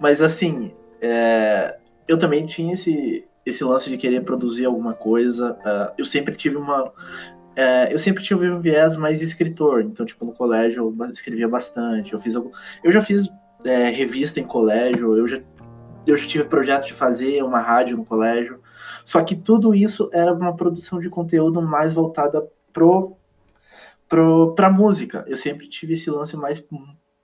[0.00, 1.76] Mas assim, é,
[2.08, 5.52] eu também tinha esse, esse lance de querer produzir alguma coisa.
[5.52, 6.92] Uh, eu sempre tive uma.
[7.56, 12.12] É, eu sempre tive um viés mais escritor, então, tipo, no colégio eu escrevia bastante.
[12.12, 12.50] Eu, fiz algum,
[12.84, 13.28] eu já fiz
[13.64, 15.40] é, revista em colégio, eu já,
[16.06, 18.60] eu já tive projeto de fazer uma rádio no colégio.
[19.04, 23.16] Só que tudo isso era uma produção de conteúdo mais voltada pro,
[24.08, 25.24] pro, pra música.
[25.26, 26.62] Eu sempre tive esse lance mais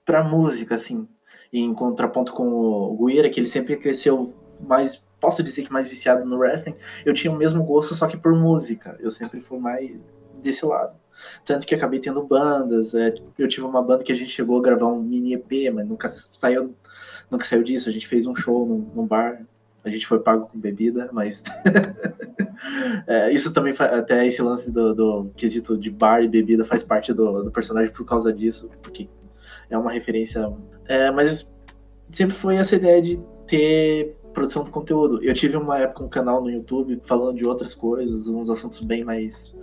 [0.03, 1.07] pra música, assim
[1.53, 6.25] em contraponto com o Guira, que ele sempre cresceu mais, posso dizer que mais viciado
[6.25, 8.97] no wrestling, eu tinha o mesmo gosto, só que por música.
[8.99, 10.97] Eu sempre fui mais desse lado.
[11.45, 12.93] Tanto que acabei tendo bandas.
[12.93, 15.87] É, eu tive uma banda que a gente chegou a gravar um mini EP, mas
[15.87, 16.75] nunca saiu,
[17.31, 17.87] nunca saiu disso.
[17.87, 19.45] A gente fez um show num, num bar.
[19.81, 21.41] A gente foi pago com bebida, mas.
[23.07, 27.13] é, isso também até esse lance do, do, quesito de bar e bebida faz parte
[27.13, 29.07] do, do personagem por causa disso, porque
[29.69, 30.51] é uma referência
[30.85, 31.49] é, mas
[32.09, 35.23] sempre foi essa ideia de ter produção de conteúdo.
[35.23, 39.03] Eu tive uma época um canal no YouTube falando de outras coisas, uns assuntos bem
[39.03, 39.53] mais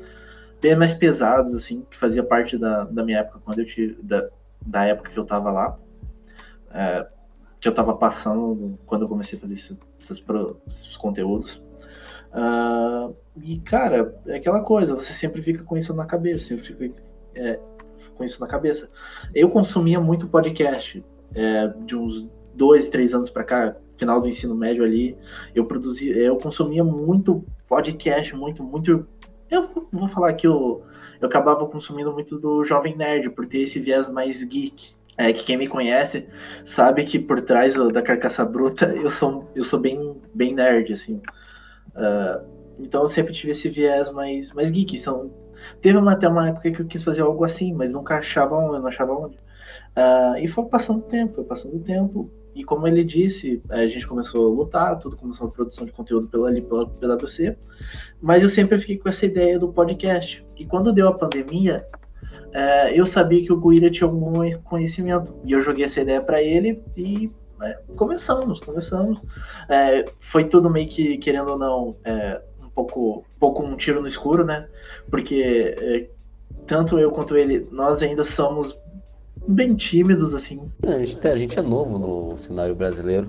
[0.61, 4.28] bem mais pesados, assim, que fazia parte da, da minha época, quando eu tive, da,
[4.64, 5.78] da época que eu tava lá,
[6.70, 7.06] é,
[7.59, 10.24] que eu tava passando quando eu comecei a fazer esses, esses,
[10.66, 11.62] esses conteúdos.
[12.33, 16.94] Uh, e, cara, é aquela coisa, você sempre fica com isso na cabeça, eu fico
[17.35, 17.59] é,
[18.14, 18.88] com isso na cabeça.
[19.35, 21.04] Eu consumia muito podcast,
[21.35, 25.16] é, de uns dois, três anos para cá, final do ensino médio ali,
[25.54, 29.06] eu produzia, eu consumia muito podcast, muito, muito
[29.50, 30.82] eu vou falar que eu,
[31.20, 34.94] eu acabava consumindo muito do Jovem Nerd, por ter esse viés mais geek.
[35.18, 36.26] É, que quem me conhece
[36.64, 41.20] sabe que por trás da carcaça bruta eu sou, eu sou bem, bem nerd, assim.
[41.88, 42.46] Uh,
[42.78, 44.96] então eu sempre tive esse viés mais, mais geek.
[44.98, 45.30] São,
[45.80, 48.78] teve uma, até uma época que eu quis fazer algo assim, mas nunca achava onde,
[48.78, 49.36] não achava onde.
[49.96, 52.30] Uh, e foi passando o tempo, foi passando o tempo.
[52.54, 56.28] E como ele disse, a gente começou a lutar, tudo começou a produção de conteúdo
[56.28, 57.56] pela, pela PwC,
[58.20, 60.44] mas eu sempre fiquei com essa ideia do podcast.
[60.56, 61.86] E quando deu a pandemia,
[62.52, 65.38] é, eu sabia que o Guira tinha algum conhecimento.
[65.44, 67.30] E eu joguei essa ideia para ele e
[67.62, 69.24] é, começamos, começamos.
[69.68, 74.06] É, foi tudo meio que, querendo ou não, é, um pouco, pouco um tiro no
[74.06, 74.68] escuro, né?
[75.08, 76.10] Porque é,
[76.66, 78.78] tanto eu quanto ele, nós ainda somos
[79.50, 80.70] bem tímidos, assim.
[80.82, 83.28] É, a, gente, a gente é novo no cenário brasileiro,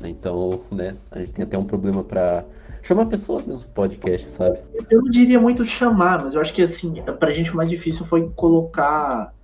[0.00, 0.08] né?
[0.08, 2.44] então, né, a gente tem até um problema para
[2.82, 4.58] chamar pessoas mesmo pro podcast, sabe?
[4.90, 8.04] Eu não diria muito chamar, mas eu acho que, assim, pra gente o mais difícil
[8.04, 9.34] foi colocar,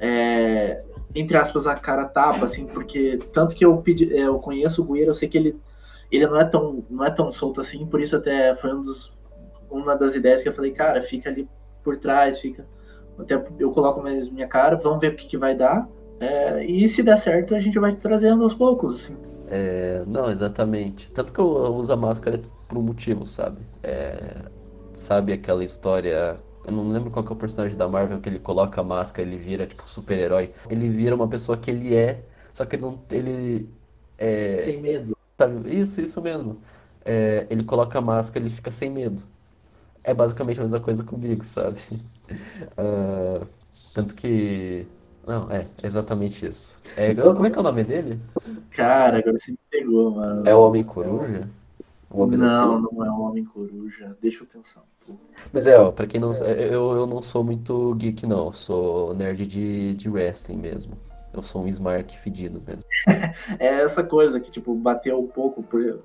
[0.00, 0.82] é,
[1.14, 4.84] entre aspas, a cara tapa, assim, porque tanto que eu pedi, é, eu conheço o
[4.84, 5.60] Gueira, eu sei que ele,
[6.10, 9.12] ele não é tão, não é tão solto assim, por isso até foi um dos,
[9.70, 11.48] uma das ideias que eu falei, cara, fica ali
[11.82, 12.66] por trás, fica
[13.18, 15.88] até eu coloco mais minha cara, vamos ver o que, que vai dar.
[16.20, 18.94] É, e se der certo, a gente vai trazendo aos poucos.
[18.94, 19.16] Assim.
[19.50, 21.10] É, não, exatamente.
[21.10, 23.58] Tanto que eu uso a máscara por um motivo, sabe?
[23.82, 24.36] É,
[24.94, 26.38] sabe aquela história.
[26.64, 29.36] Eu não lembro qual é o personagem da Marvel que ele coloca a máscara, ele
[29.36, 30.52] vira tipo super-herói.
[30.70, 32.22] Ele vira uma pessoa que ele é,
[32.52, 32.98] só que ele não.
[33.10, 33.68] Ele.
[34.16, 35.16] É, sem medo.
[35.36, 35.76] Sabe?
[35.76, 36.58] Isso, isso mesmo.
[37.04, 39.22] É, ele coloca a máscara, ele fica sem medo.
[40.04, 41.80] É basicamente a mesma coisa comigo, sabe?
[42.78, 43.46] Uh,
[43.94, 44.86] tanto que.
[45.26, 46.76] Não, é, exatamente isso.
[46.96, 48.18] É, como é que é o nome dele?
[48.70, 50.48] Cara, agora você me pegou, mano.
[50.48, 51.48] É o Homem Coruja?
[52.10, 52.88] O Homem não, assim?
[52.92, 54.16] não é o Homem Coruja.
[54.20, 54.82] Deixa eu pensar.
[55.52, 58.46] Mas é, ó, pra quem não eu, eu não sou muito geek, não.
[58.46, 60.96] Eu sou nerd de, de wrestling mesmo.
[61.32, 62.84] Eu sou um Smart fedido mesmo.
[63.58, 66.02] é essa coisa que, tipo, bateu um pouco por.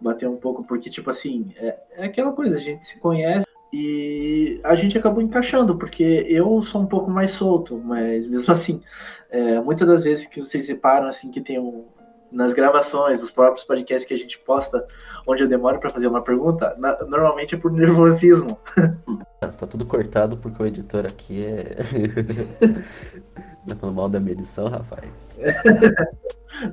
[0.00, 4.60] Bateu um pouco, porque, tipo assim, é, é aquela coisa, a gente se conhece, e
[4.64, 8.82] a gente acabou encaixando, porque eu sou um pouco mais solto, mas mesmo assim,
[9.30, 11.84] é, muitas das vezes que vocês reparam, assim, que tem um,
[12.32, 14.86] nas gravações, os próprios podcasts que a gente posta,
[15.26, 18.58] onde eu demoro para fazer uma pergunta, na, normalmente é por nervosismo.
[19.40, 21.76] Tá tudo cortado porque o editor aqui é.
[23.66, 25.08] tá falando mal da minha edição, rapaz.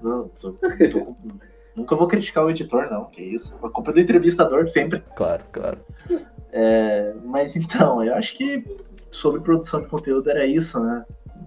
[0.04, 1.16] Não, tô, tô,
[1.76, 3.56] nunca vou criticar o editor, não, que isso.
[3.64, 5.04] A culpa é do entrevistador, sempre.
[5.16, 5.78] Claro, claro.
[6.58, 8.64] É, mas então, eu acho que
[9.12, 11.04] sobre produção de conteúdo era isso, né?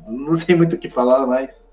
[0.07, 1.65] Não sei muito o que falar mais.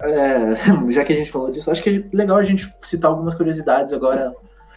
[0.00, 0.54] É,
[0.90, 3.92] já que a gente falou disso, acho que é legal a gente citar algumas curiosidades
[3.92, 4.32] agora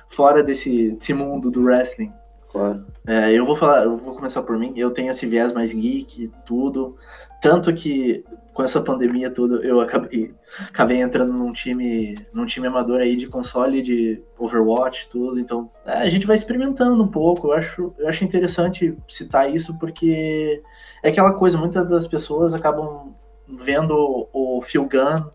[0.07, 2.11] fora desse, desse mundo do wrestling.
[2.51, 2.83] Claro.
[3.05, 4.73] É, eu vou falar, eu vou começar por mim.
[4.75, 6.97] Eu tenho esse viés mais geek, tudo.
[7.41, 10.33] Tanto que com essa pandemia toda, eu acabei,
[10.67, 15.39] acabei entrando num time, num time amador aí de console de Overwatch, tudo.
[15.39, 17.47] Então, é, a gente vai experimentando um pouco.
[17.47, 20.61] Eu acho, eu acho interessante citar isso porque
[21.01, 23.15] é aquela coisa, muitas das pessoas acabam
[23.47, 25.25] vendo o Phil Gunn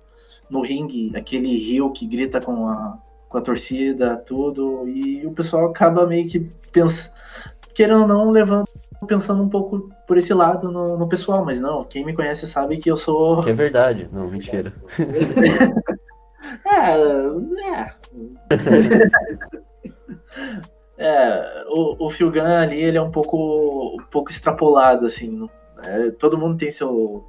[0.48, 5.66] no ringue, aquele rio que grita com a, com a torcida, tudo, e o pessoal
[5.66, 6.40] acaba meio que
[6.72, 7.12] pensa,
[7.74, 8.66] querendo ou não, levando
[9.06, 12.78] pensando um pouco por esse lado no, no, pessoal, mas não, quem me conhece sabe
[12.78, 13.42] que eu sou.
[13.42, 14.72] Que é verdade, não, mentira.
[16.66, 16.96] é,
[17.70, 17.94] é.
[20.98, 25.48] é, o, o Phil Gunn ali, ele é um pouco, um pouco extrapolado, assim.
[25.84, 27.24] É, todo mundo tem seu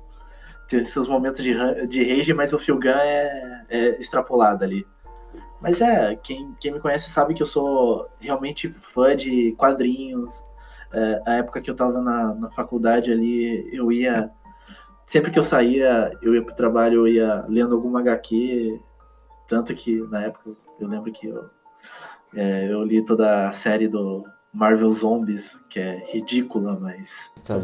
[0.67, 1.53] tem seus momentos de,
[1.87, 4.85] de rage, mas o Phil Gunn é, é extrapolado ali.
[5.61, 10.43] Mas é, quem, quem me conhece sabe que eu sou realmente fã de quadrinhos,
[10.91, 14.31] é, a época que eu estava na, na faculdade ali, eu ia.
[15.05, 18.79] Sempre que eu saía, eu ia pro trabalho, eu ia lendo alguma HQ.
[19.47, 21.49] Tanto que na época eu lembro que eu,
[22.35, 24.23] é, eu li toda a série do
[24.53, 27.31] Marvel Zombies, que é ridícula, mas.
[27.43, 27.55] Tá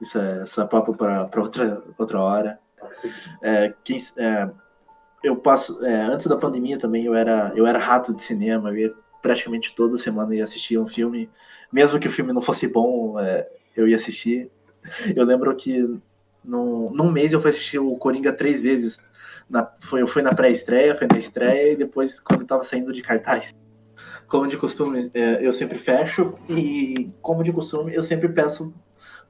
[0.00, 2.60] isso é, isso é papo para outra, outra hora.
[3.42, 4.50] É, quem, é,
[5.22, 5.84] eu passo.
[5.84, 9.74] É, antes da pandemia também eu era, eu era rato de cinema, eu ia praticamente
[9.74, 11.28] toda semana ia assistir um filme,
[11.72, 14.50] mesmo que o filme não fosse bom, é, eu ia assistir.
[15.14, 16.00] Eu lembro que
[16.44, 18.98] num, num mês eu fui assistir o Coringa três vezes.
[19.48, 22.92] Na, foi, eu fui na pré-estreia, foi na estreia e depois quando eu tava saindo
[22.92, 23.52] de cartaz.
[24.26, 28.74] Como de costume, é, eu sempre fecho e, como de costume, eu sempre peço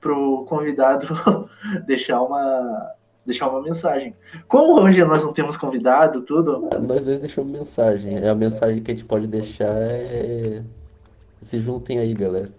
[0.01, 1.09] pro convidado
[1.87, 2.93] deixar uma,
[3.29, 4.17] deixar uma mensagem.
[4.49, 6.69] Como hoje nós não temos convidado, tudo.
[6.87, 8.27] Nós dois deixamos mensagem.
[8.27, 10.63] A mensagem que a gente pode deixar é.
[11.43, 12.51] Se juntem aí, galera.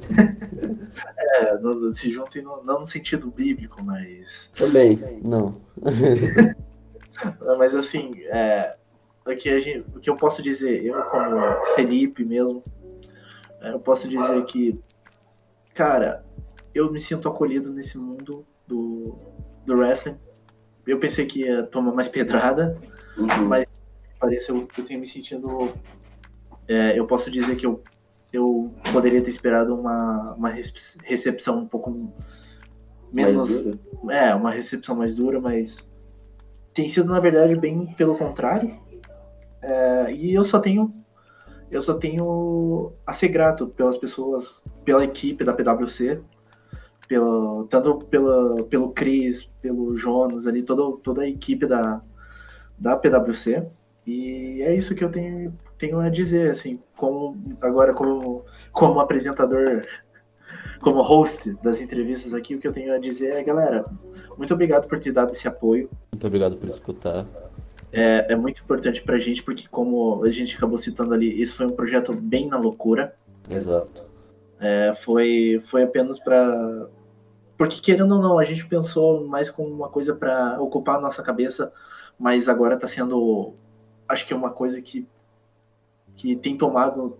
[1.18, 4.50] é, no, se juntem no, não no sentido bíblico, mas.
[4.56, 5.56] Também, não.
[7.58, 8.76] mas assim, é,
[9.26, 11.36] o, que a gente, o que eu posso dizer, eu como
[11.74, 12.62] Felipe mesmo,
[13.60, 14.78] é, eu posso dizer que,
[15.74, 16.24] cara,
[16.74, 19.18] eu me sinto acolhido nesse mundo do,
[19.64, 20.16] do wrestling.
[20.86, 22.76] Eu pensei que ia tomar mais pedrada,
[23.16, 23.44] uhum.
[23.46, 23.66] mas
[24.18, 25.72] parece eu, eu tenho me sentindo.
[26.68, 27.82] É, eu posso dizer que eu,
[28.32, 32.12] eu poderia ter esperado uma, uma recepção um pouco
[33.12, 33.66] menos.
[34.10, 35.88] É, uma recepção mais dura, mas
[36.74, 38.76] tem sido, na verdade, bem pelo contrário.
[39.60, 40.94] É, e eu só tenho.
[41.70, 46.20] Eu só tenho a ser grato pelas pessoas, pela equipe da PwC,
[47.12, 52.00] pelo, tanto pela, pelo Cris, pelo Jonas ali, toda, toda a equipe da,
[52.78, 53.66] da PwC.
[54.06, 59.82] E é isso que eu tenho, tenho a dizer, assim, como agora como, como apresentador,
[60.80, 63.84] como host das entrevistas aqui, o que eu tenho a dizer é, galera,
[64.38, 65.90] muito obrigado por ter dado esse apoio.
[66.12, 67.26] Muito obrigado por escutar.
[67.92, 71.66] É, é muito importante pra gente, porque como a gente acabou citando ali, isso foi
[71.66, 73.14] um projeto bem na loucura.
[73.50, 74.06] Exato.
[74.58, 76.88] É, foi, foi apenas para
[77.62, 81.22] porque, querendo ou não, a gente pensou mais como uma coisa para ocupar a nossa
[81.22, 81.72] cabeça,
[82.18, 83.54] mas agora está sendo,
[84.08, 85.06] acho que é uma coisa que,
[86.16, 87.16] que tem tomado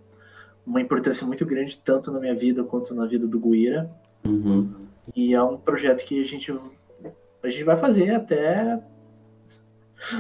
[0.67, 3.89] uma importância muito grande, tanto na minha vida quanto na vida do Guira.
[4.25, 4.75] Uhum.
[5.15, 6.53] E é um projeto que a gente,
[7.41, 8.83] a gente vai fazer até.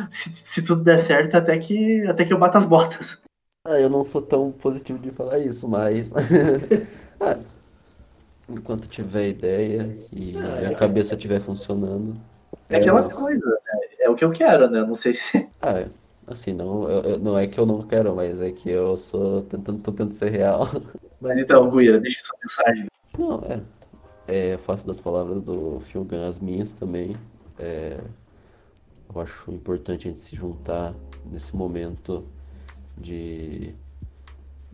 [0.09, 3.21] Se, se tudo der certo, até que, até que eu bata as botas.
[3.67, 6.09] Ah, eu não sou tão positivo de falar isso, mas.
[7.19, 7.41] ah,
[8.49, 12.17] enquanto tiver ideia e ah, a cabeça estiver funcionando.
[12.69, 13.81] É aquela é coisa, né?
[14.01, 14.81] é o que eu quero, né?
[14.81, 15.49] Não sei se.
[15.61, 15.89] Ah, é.
[16.27, 19.79] assim, não, eu, não é que eu não quero, mas é que eu sou tentando,
[19.79, 20.69] tô tentando ser real.
[21.21, 22.87] Mas então, Guia, deixa sua mensagem.
[23.17, 24.53] Não, é.
[24.53, 27.15] é faço das palavras do Filgan as minhas também.
[27.61, 28.01] É,
[29.15, 30.93] eu acho importante a gente se juntar
[31.31, 32.25] nesse momento
[32.99, 33.73] de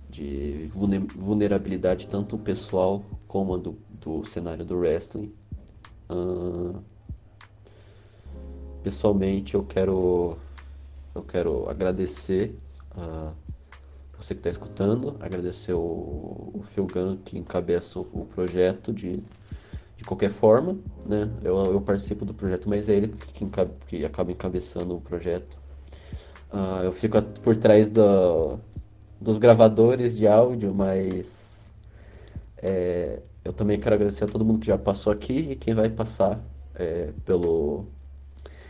[0.08, 0.70] de
[1.14, 5.32] vulnerabilidade tanto pessoal como do, cenário do wrestling.
[6.10, 6.82] Uh,
[8.82, 10.38] pessoalmente eu quero
[11.14, 12.58] eu quero agradecer
[12.96, 13.32] a
[14.18, 19.22] você que está escutando, agradecer o, o Phil Gunn que encabeça o projeto de,
[19.96, 21.30] de qualquer forma, né?
[21.44, 23.46] Eu, eu participo do projeto, mas é ele que,
[23.86, 25.56] que acaba encabeçando o projeto.
[26.52, 28.58] Uh, eu fico por trás do,
[29.20, 31.47] dos gravadores de áudio, mas
[32.62, 35.88] é, eu também quero agradecer a todo mundo que já passou aqui e quem vai
[35.88, 36.40] passar
[36.74, 37.86] é, pelo.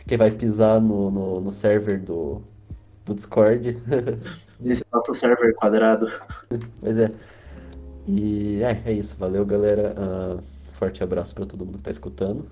[0.07, 2.41] Quem vai pisar no, no, no server do,
[3.05, 3.77] do Discord.
[4.63, 6.07] Esse nosso server quadrado.
[6.79, 7.11] Pois é.
[8.07, 9.15] E é, é isso.
[9.17, 9.93] Valeu, galera.
[9.97, 12.45] Uh, forte abraço para todo mundo que tá escutando.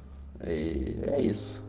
[0.46, 1.62] E é isso.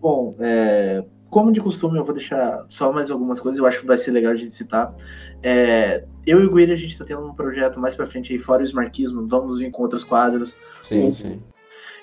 [0.00, 3.86] Bom, é, como de costume, eu vou deixar só mais algumas coisas, eu acho que
[3.86, 4.94] vai ser legal a gente citar.
[5.42, 8.38] É, eu e o Guilherme, a gente está tendo um projeto mais para frente aí,
[8.38, 10.56] fora o Smarquismo, vamos vir com outros quadros.
[10.82, 11.42] Sim, sim.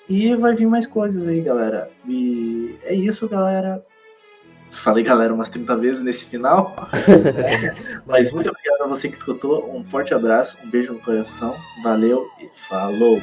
[0.07, 1.89] E vai vir mais coisas aí, galera.
[2.07, 3.83] E é isso, galera.
[4.71, 6.75] Falei galera umas 30 vezes nesse final.
[8.05, 9.73] Mas muito obrigado a você que escutou.
[9.73, 11.55] Um forte abraço, um beijo no coração.
[11.83, 13.19] Valeu e falou.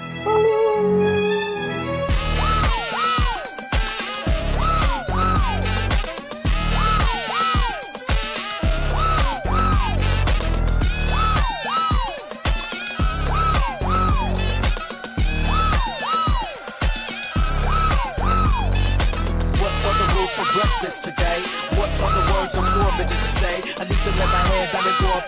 [23.83, 24.63] Falou!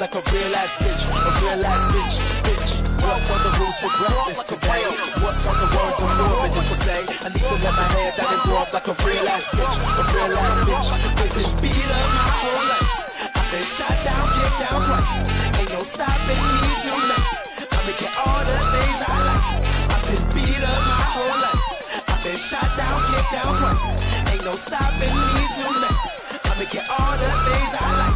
[0.01, 2.15] like a real ass bitch, a real ass bitch,
[2.47, 2.73] bitch.
[3.03, 4.85] What's on the rules for breakfast today?
[5.27, 7.01] What's on the words four minutes to say?
[7.25, 9.75] I need to let my hair down and grow up like a real ass bitch,
[9.75, 10.89] a real ass bitch.
[11.35, 12.91] Been beat up my whole life.
[13.35, 15.13] I've been shot down, kicked down twice.
[15.59, 17.27] Ain't no stopping me tonight.
[17.75, 19.45] I'm making all the things I like.
[19.89, 21.65] I've been beat up my whole life.
[22.07, 23.85] I've been shot down, kicked down twice.
[24.31, 26.14] Ain't no stopping me tonight.
[26.55, 28.15] I'ma get all the things I like.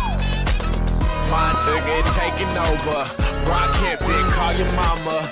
[1.90, 3.02] It taking over.
[3.44, 5.26] Brock Hampton, call your mama.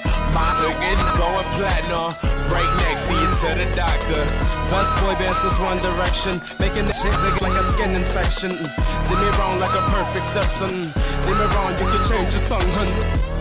[0.83, 2.19] It going platinum.
[2.51, 4.27] Break neck, see you to the doctor.
[4.75, 8.51] Best boy bands is one direction, making the shit zig like a skin infection.
[8.51, 10.91] Did me wrong like a perfect Simpson.
[10.91, 12.91] Did me wrong, you can change your song, hun.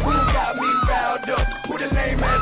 [0.05, 1.47] Who got me riled up?
[1.65, 2.34] Who the lame ass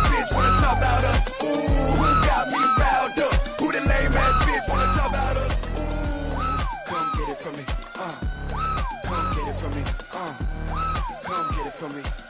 [11.84, 12.23] for me.